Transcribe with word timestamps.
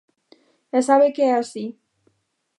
E 0.77 0.79
sabe 0.87 1.07
que 1.15 1.23
é 1.31 1.33
así. 1.35 1.65